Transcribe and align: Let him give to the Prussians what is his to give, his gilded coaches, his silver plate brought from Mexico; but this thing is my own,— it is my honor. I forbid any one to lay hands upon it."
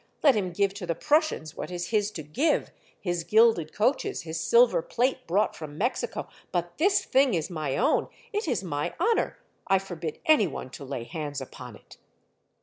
Let 0.23 0.33
him 0.33 0.51
give 0.51 0.73
to 0.73 0.87
the 0.87 0.95
Prussians 0.95 1.55
what 1.55 1.69
is 1.69 1.89
his 1.89 2.09
to 2.13 2.23
give, 2.23 2.71
his 2.99 3.23
gilded 3.23 3.71
coaches, 3.71 4.23
his 4.23 4.39
silver 4.39 4.81
plate 4.81 5.27
brought 5.27 5.55
from 5.55 5.77
Mexico; 5.77 6.27
but 6.51 6.79
this 6.79 7.05
thing 7.05 7.35
is 7.35 7.51
my 7.51 7.77
own,— 7.77 8.07
it 8.33 8.47
is 8.47 8.63
my 8.63 8.95
honor. 8.99 9.37
I 9.67 9.77
forbid 9.77 10.17
any 10.25 10.47
one 10.47 10.71
to 10.71 10.83
lay 10.83 11.03
hands 11.03 11.39
upon 11.39 11.75
it." 11.75 11.97